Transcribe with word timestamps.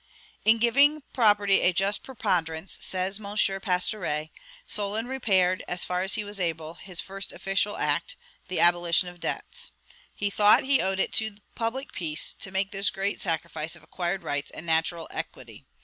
"In 0.45 0.57
giving 0.57 1.03
property 1.13 1.61
a 1.61 1.71
just 1.71 2.01
preponderance," 2.01 2.79
says 2.81 3.19
M. 3.19 3.25
Pastoret, 3.61 4.31
"Solon 4.65 5.05
repaired, 5.05 5.63
as 5.67 5.83
far 5.85 6.01
as 6.01 6.15
he 6.15 6.23
was 6.23 6.39
able, 6.39 6.73
his 6.73 6.99
first 6.99 7.31
official 7.31 7.77
act, 7.77 8.15
the 8.47 8.59
abolition 8.59 9.09
of 9.09 9.19
debts.... 9.19 9.71
He 10.15 10.31
thought 10.31 10.63
he 10.63 10.81
owed 10.81 10.99
it 10.99 11.13
to 11.21 11.35
public 11.53 11.91
peace 11.91 12.33
to 12.39 12.49
make 12.49 12.71
this 12.71 12.89
great 12.89 13.21
sacrifice 13.21 13.75
of 13.75 13.83
acquired 13.83 14.23
rights 14.23 14.49
and 14.49 14.65
natural 14.65 15.07
equity. 15.11 15.67